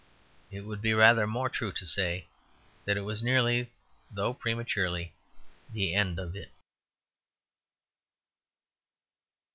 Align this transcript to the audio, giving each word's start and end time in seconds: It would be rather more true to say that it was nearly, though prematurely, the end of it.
It 0.49 0.61
would 0.61 0.81
be 0.81 0.95
rather 0.95 1.27
more 1.27 1.47
true 1.47 1.71
to 1.73 1.85
say 1.85 2.25
that 2.85 2.97
it 2.97 3.01
was 3.01 3.21
nearly, 3.21 3.69
though 4.09 4.33
prematurely, 4.33 5.13
the 5.71 5.93
end 5.93 6.17
of 6.17 6.35
it. 6.35 6.49